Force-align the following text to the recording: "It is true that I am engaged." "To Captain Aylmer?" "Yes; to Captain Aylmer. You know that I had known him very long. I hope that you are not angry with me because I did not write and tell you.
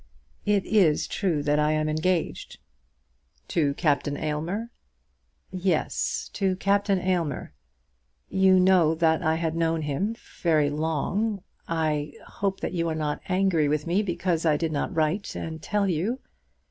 "It 0.47 0.65
is 0.65 1.05
true 1.07 1.43
that 1.43 1.59
I 1.59 1.73
am 1.73 1.87
engaged." 1.87 2.57
"To 3.49 3.75
Captain 3.75 4.17
Aylmer?" 4.17 4.71
"Yes; 5.51 6.31
to 6.33 6.55
Captain 6.55 6.97
Aylmer. 6.97 7.53
You 8.27 8.59
know 8.59 8.95
that 8.95 9.21
I 9.21 9.35
had 9.35 9.55
known 9.55 9.83
him 9.83 10.15
very 10.41 10.71
long. 10.71 11.43
I 11.67 12.13
hope 12.25 12.61
that 12.61 12.73
you 12.73 12.89
are 12.89 12.95
not 12.95 13.21
angry 13.29 13.67
with 13.67 13.85
me 13.85 14.01
because 14.01 14.43
I 14.43 14.57
did 14.57 14.71
not 14.71 14.91
write 14.95 15.35
and 15.35 15.61
tell 15.61 15.87
you. 15.87 16.17